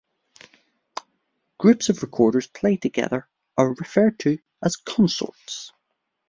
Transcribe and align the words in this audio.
Groups 1.59 1.89
of 1.89 2.01
recorders 2.01 2.47
played 2.47 2.81
together 2.81 3.29
are 3.55 3.75
referred 3.75 4.17
to 4.21 4.39
as 4.63 4.75
consorts. 4.75 5.73